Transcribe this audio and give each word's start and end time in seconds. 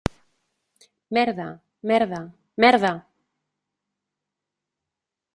Merda, 1.17 1.49
merda, 1.91 2.21
merda! 2.63 2.93